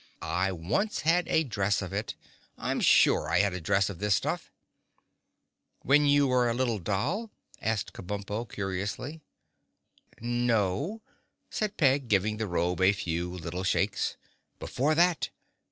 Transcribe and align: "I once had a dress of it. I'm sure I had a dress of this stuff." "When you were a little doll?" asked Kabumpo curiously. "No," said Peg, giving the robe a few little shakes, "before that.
"I 0.23 0.51
once 0.51 1.01
had 1.01 1.27
a 1.27 1.43
dress 1.43 1.79
of 1.83 1.93
it. 1.93 2.15
I'm 2.57 2.79
sure 2.81 3.29
I 3.29 3.37
had 3.37 3.53
a 3.53 3.61
dress 3.61 3.87
of 3.87 3.99
this 3.99 4.15
stuff." 4.15 4.49
"When 5.83 6.07
you 6.07 6.25
were 6.25 6.49
a 6.49 6.55
little 6.55 6.79
doll?" 6.79 7.29
asked 7.61 7.93
Kabumpo 7.93 8.45
curiously. 8.49 9.21
"No," 10.19 11.03
said 11.51 11.77
Peg, 11.77 12.07
giving 12.07 12.37
the 12.37 12.47
robe 12.47 12.81
a 12.81 12.93
few 12.93 13.29
little 13.29 13.63
shakes, 13.63 14.17
"before 14.57 14.95
that. 14.95 15.29